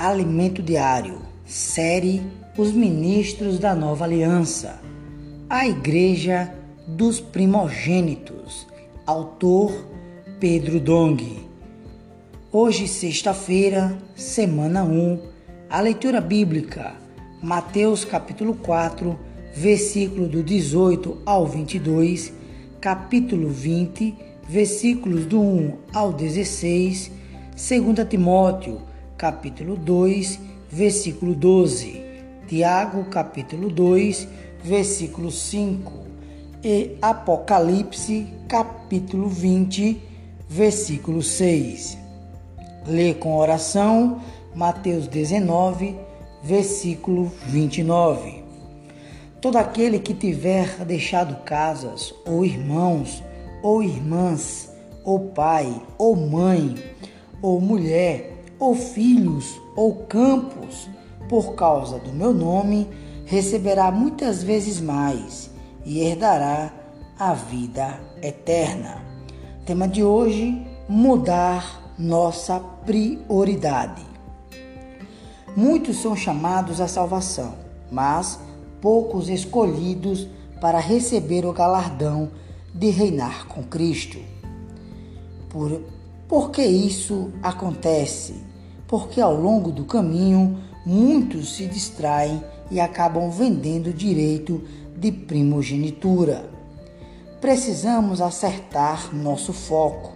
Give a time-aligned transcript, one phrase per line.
[0.00, 2.22] Alimento Diário, série
[2.56, 4.80] Os Ministros da Nova Aliança,
[5.46, 6.54] a Igreja
[6.88, 8.66] dos Primogênitos,
[9.04, 9.70] autor
[10.40, 11.46] Pedro Dong.
[12.50, 15.20] Hoje, sexta-feira, semana 1,
[15.68, 16.94] a leitura bíblica,
[17.42, 19.18] Mateus capítulo 4,
[19.54, 22.32] versículo do 18 ao 22,
[22.80, 24.16] capítulo 20,
[24.48, 27.12] versículos do 1 ao 16,
[27.50, 28.88] 2 Timóteo
[29.20, 32.02] capítulo 2, versículo 12,
[32.48, 34.26] Tiago, capítulo 2,
[34.64, 35.92] versículo 5
[36.64, 40.00] e Apocalipse, capítulo 20,
[40.48, 41.98] versículo 6.
[42.86, 44.22] Lê com oração
[44.54, 45.94] Mateus 19,
[46.42, 48.42] versículo 29.
[49.38, 53.22] Todo aquele que tiver deixado casas, ou irmãos,
[53.62, 54.72] ou irmãs,
[55.04, 56.74] ou pai, ou mãe,
[57.42, 58.29] ou mulher,
[58.60, 60.88] ou filhos, ou campos,
[61.28, 62.86] por causa do meu nome,
[63.24, 65.50] receberá muitas vezes mais
[65.84, 66.70] e herdará
[67.18, 69.02] a vida eterna.
[69.64, 74.02] Tema de hoje: mudar nossa prioridade.
[75.56, 77.54] Muitos são chamados à salvação,
[77.90, 78.38] mas
[78.80, 80.28] poucos escolhidos
[80.60, 82.30] para receber o galardão
[82.74, 84.18] de reinar com Cristo.
[85.48, 85.82] Por,
[86.28, 88.49] por que isso acontece?
[88.90, 94.64] Porque ao longo do caminho muitos se distraem e acabam vendendo o direito
[94.96, 96.50] de primogenitura.
[97.40, 100.12] Precisamos acertar nosso foco.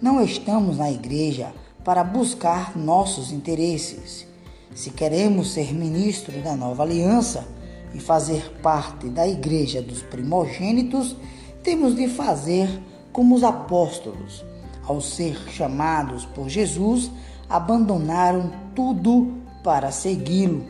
[0.00, 4.26] Não estamos na igreja para buscar nossos interesses.
[4.74, 7.48] Se queremos ser ministro da nova aliança
[7.94, 11.16] e fazer parte da igreja dos primogênitos,
[11.62, 12.68] temos de fazer
[13.10, 14.44] como os apóstolos,
[14.84, 17.10] ao ser chamados por Jesus
[17.48, 20.64] abandonaram tudo para segui-lo.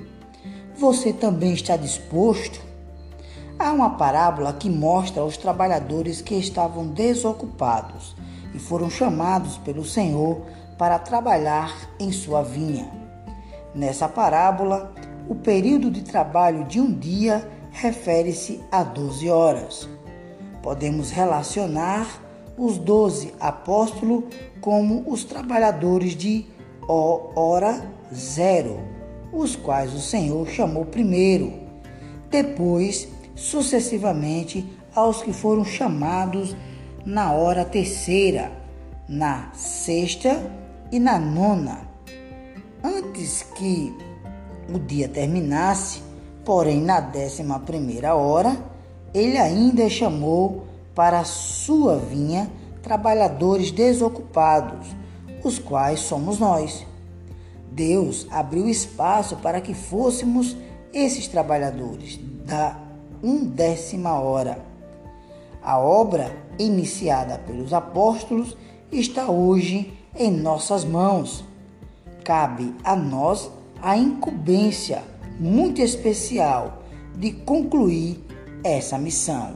[0.77, 2.61] Você também está disposto?
[3.59, 8.17] Há uma parábola que mostra os trabalhadores que estavam desocupados
[8.55, 10.43] e foram chamados pelo Senhor
[10.77, 12.91] para trabalhar em sua vinha.
[13.75, 14.93] Nessa parábola,
[15.29, 19.89] o período de trabalho de um dia refere-se a 12 horas.
[20.63, 22.07] Podemos relacionar
[22.57, 24.25] os doze apóstolos
[24.61, 26.47] como os trabalhadores de
[26.89, 27.83] hora
[28.15, 28.81] zero,
[29.33, 31.53] os quais o Senhor chamou primeiro,
[32.31, 36.55] depois, sucessivamente, aos que foram chamados
[37.05, 38.53] na hora terceira,
[39.09, 40.43] na sexta
[40.91, 41.81] e na nona.
[42.83, 43.95] Antes que
[44.73, 46.03] o dia terminasse,
[46.45, 48.57] porém na décima primeira hora,
[49.15, 52.51] ele ainda chamou para sua vinha
[52.83, 55.02] trabalhadores desocupados
[55.43, 56.87] os quais somos nós.
[57.71, 60.57] Deus abriu espaço para que fôssemos
[60.93, 62.79] esses trabalhadores da
[63.23, 64.65] undécima hora.
[65.63, 68.57] A obra iniciada pelos apóstolos
[68.91, 71.45] está hoje em nossas mãos.
[72.25, 75.03] Cabe a nós a incumbência
[75.41, 76.83] muito especial
[77.17, 78.25] de concluir
[78.63, 79.55] essa missão.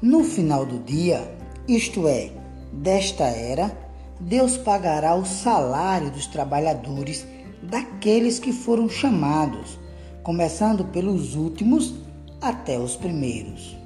[0.00, 1.36] No final do dia,
[1.68, 2.30] isto é,
[2.72, 3.76] desta era,
[4.18, 7.26] Deus pagará o salário dos trabalhadores
[7.62, 9.78] daqueles que foram chamados,
[10.22, 11.94] começando pelos últimos
[12.40, 13.76] até os primeiros.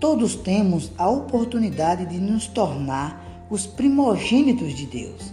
[0.00, 5.32] Todos temos a oportunidade de nos tornar os primogênitos de Deus,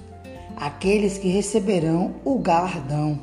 [0.56, 3.20] aqueles que receberão o galardão.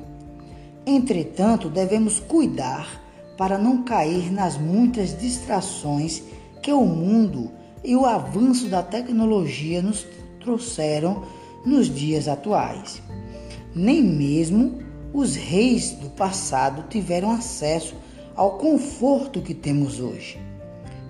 [0.87, 3.01] Entretanto, devemos cuidar
[3.37, 6.23] para não cair nas muitas distrações
[6.63, 7.51] que o mundo
[7.85, 10.07] e o avanço da tecnologia nos
[10.41, 11.25] trouxeram
[11.65, 13.03] nos dias atuais.
[13.75, 14.81] Nem mesmo
[15.13, 17.95] os reis do passado tiveram acesso
[18.35, 20.39] ao conforto que temos hoje.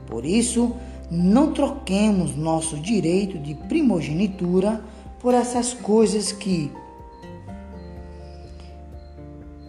[0.07, 0.75] Por isso,
[1.11, 4.83] não troquemos nosso direito de primogenitura
[5.21, 6.71] por essas coisas que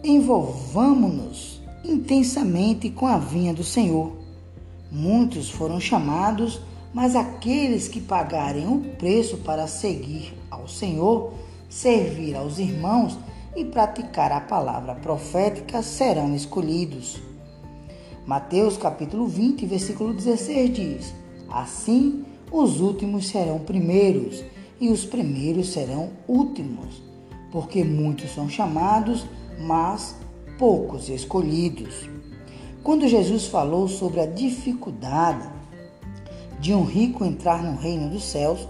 [0.02, 4.12] envolvamos-nos intensamente com a vinha do Senhor.
[4.90, 6.60] Muitos foram chamados
[6.94, 11.32] mas aqueles que pagarem o preço para seguir ao Senhor,
[11.68, 13.18] servir aos irmãos
[13.56, 17.20] e praticar a palavra profética serão escolhidos.
[18.24, 21.14] Mateus capítulo 20, versículo 16 diz:
[21.50, 24.44] Assim os últimos serão primeiros
[24.80, 27.02] e os primeiros serão últimos,
[27.50, 29.26] porque muitos são chamados,
[29.58, 30.14] mas
[30.56, 32.08] poucos escolhidos.
[32.84, 35.48] Quando Jesus falou sobre a dificuldade
[36.64, 38.66] de um rico entrar no reino dos céus,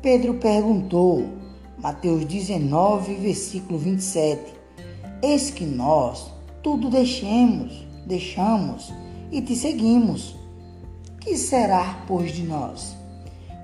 [0.00, 1.24] Pedro perguntou:
[1.76, 4.54] Mateus 19, versículo 27.
[5.20, 6.30] Eis que nós
[6.62, 8.92] tudo deixemos, deixamos
[9.32, 10.36] e te seguimos.
[11.20, 12.96] Que será, pois, de nós?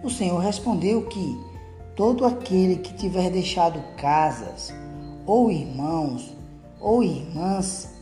[0.02, 1.40] O Senhor respondeu que
[1.94, 4.74] todo aquele que tiver deixado casas,
[5.24, 6.36] ou irmãos,
[6.80, 7.94] ou irmãs,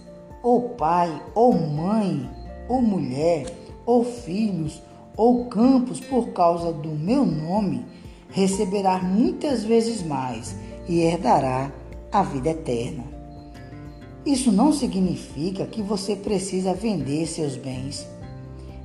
[0.42, 2.30] ou pai, ou mãe,
[2.66, 3.44] ou mulher,
[3.84, 4.82] ou filhos,
[5.16, 7.84] ou campos por causa do meu nome,
[8.30, 10.54] receberá muitas vezes mais
[10.88, 11.72] e herdará
[12.12, 13.04] a vida eterna.
[14.24, 18.06] Isso não significa que você precisa vender seus bens,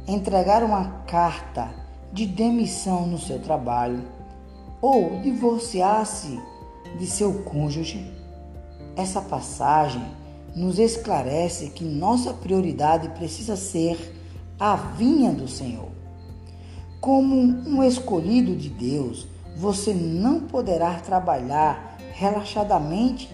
[0.07, 1.69] entregar uma carta
[2.13, 4.03] de demissão no seu trabalho
[4.81, 6.39] ou divorciar-se
[6.97, 8.05] de seu cônjuge.
[8.95, 10.03] Essa passagem
[10.55, 14.15] nos esclarece que nossa prioridade precisa ser
[14.59, 16.00] a vinha do Senhor.
[17.01, 19.27] Como um escolhido de Deus,
[19.57, 23.27] você não poderá trabalhar relaxadamente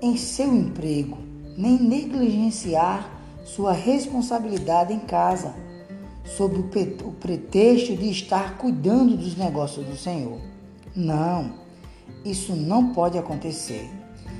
[0.00, 1.18] em seu emprego,
[1.54, 3.10] nem negligenciar
[3.44, 5.54] sua responsabilidade em casa,
[6.24, 6.60] sob
[7.04, 10.40] o pretexto de estar cuidando dos negócios do Senhor.
[10.96, 11.52] Não,
[12.24, 13.90] isso não pode acontecer.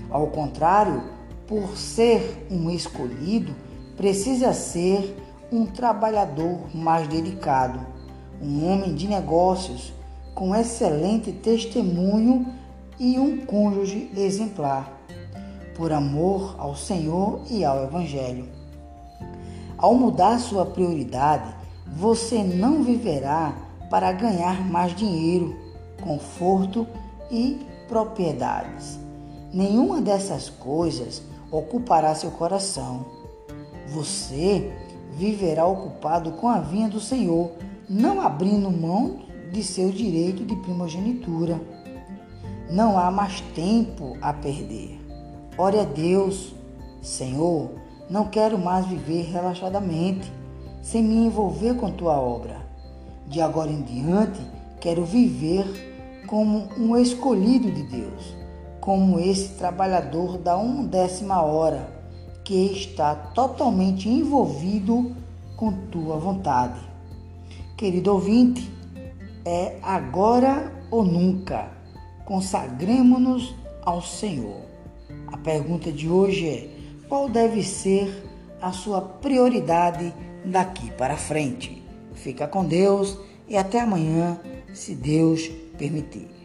[0.09, 1.03] Ao contrário,
[1.47, 3.55] por ser um escolhido,
[3.94, 5.15] precisa ser
[5.53, 8.00] um trabalhador mais dedicado,
[8.40, 9.92] um homem de negócios
[10.34, 12.46] com excelente testemunho
[12.98, 15.00] e um cônjuge exemplar,
[15.75, 18.48] por amor ao Senhor e ao Evangelho.
[19.76, 21.54] Ao mudar sua prioridade,
[21.87, 23.54] você não viverá
[23.90, 25.56] para ganhar mais dinheiro,
[26.02, 26.87] conforto
[27.31, 27.58] e
[27.88, 28.98] propriedades.
[29.52, 33.04] Nenhuma dessas coisas ocupará seu coração.
[33.88, 34.70] Você
[35.12, 37.50] viverá ocupado com a vinha do Senhor,
[37.90, 39.22] não abrindo mão
[39.52, 41.60] de seu direito de primogenitura.
[42.70, 45.00] Não há mais tempo a perder.
[45.58, 46.54] Ore a Deus,
[47.02, 47.72] Senhor,
[48.08, 50.32] não quero mais viver relaxadamente,
[50.81, 52.64] sem me envolver com tua obra.
[53.26, 54.40] De agora em diante,
[54.81, 58.40] quero viver como um escolhido de Deus
[58.81, 61.87] como esse trabalhador da undécima hora,
[62.42, 65.14] que está totalmente envolvido
[65.56, 66.89] com tua vontade.
[67.81, 68.71] Querido ouvinte,
[69.43, 71.71] é agora ou nunca.
[72.27, 74.61] Consagremos-nos ao Senhor.
[75.29, 76.69] A pergunta de hoje é:
[77.09, 78.23] qual deve ser
[78.61, 80.12] a sua prioridade
[80.44, 81.82] daqui para frente?
[82.12, 83.19] Fica com Deus
[83.49, 84.38] e até amanhã,
[84.75, 85.49] se Deus
[85.79, 86.39] permitir.